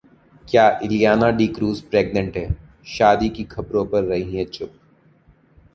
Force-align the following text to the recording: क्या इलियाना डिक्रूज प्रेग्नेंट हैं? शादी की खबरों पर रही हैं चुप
क्या 0.49 0.79
इलियाना 0.83 1.29
डिक्रूज 1.31 1.81
प्रेग्नेंट 1.81 2.37
हैं? 2.37 2.55
शादी 2.87 3.29
की 3.29 3.43
खबरों 3.43 3.85
पर 3.85 4.03
रही 4.03 4.37
हैं 4.37 4.45
चुप 4.45 4.73